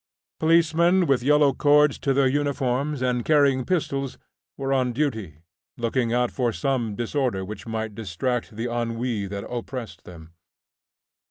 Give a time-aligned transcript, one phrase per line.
[0.39, 4.17] Policemen, with yellow cords to their uniforms and carrying pistols,
[4.57, 5.43] were on duty,
[5.77, 10.33] looking out for some disorder which might distract the ennui that oppressed them.